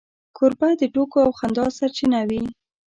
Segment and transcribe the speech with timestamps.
[0.37, 2.43] کوربه د ټوکو او خندا سرچینه وي.